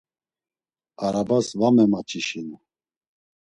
Arabas 1.05 1.47
var 1.59 1.71
memaç̌uşinu. 1.77 2.57